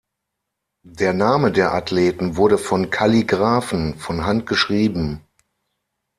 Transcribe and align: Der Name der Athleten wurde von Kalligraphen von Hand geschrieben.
Der 0.87 1.13
Name 1.13 1.51
der 1.51 1.75
Athleten 1.75 2.35
wurde 2.35 2.57
von 2.57 2.89
Kalligraphen 2.89 3.99
von 3.99 4.25
Hand 4.25 4.47
geschrieben. 4.47 5.27